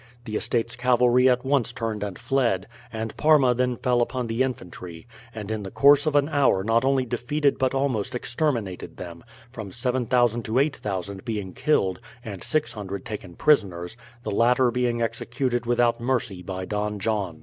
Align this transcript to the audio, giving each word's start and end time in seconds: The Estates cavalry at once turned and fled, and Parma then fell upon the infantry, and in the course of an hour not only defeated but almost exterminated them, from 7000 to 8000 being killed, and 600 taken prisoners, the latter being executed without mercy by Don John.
The 0.25 0.35
Estates 0.35 0.75
cavalry 0.75 1.29
at 1.29 1.45
once 1.45 1.71
turned 1.71 2.01
and 2.03 2.17
fled, 2.17 2.65
and 2.91 3.15
Parma 3.17 3.53
then 3.53 3.77
fell 3.77 4.01
upon 4.01 4.25
the 4.25 4.41
infantry, 4.41 5.05
and 5.31 5.51
in 5.51 5.61
the 5.61 5.69
course 5.69 6.07
of 6.07 6.15
an 6.15 6.27
hour 6.27 6.63
not 6.63 6.83
only 6.83 7.05
defeated 7.05 7.59
but 7.59 7.75
almost 7.75 8.15
exterminated 8.15 8.97
them, 8.97 9.23
from 9.51 9.71
7000 9.71 10.41
to 10.45 10.57
8000 10.57 11.23
being 11.23 11.53
killed, 11.53 11.99
and 12.25 12.43
600 12.43 13.05
taken 13.05 13.35
prisoners, 13.35 13.95
the 14.23 14.31
latter 14.31 14.71
being 14.71 15.03
executed 15.03 15.67
without 15.67 15.99
mercy 16.01 16.41
by 16.41 16.65
Don 16.65 16.97
John. 16.97 17.39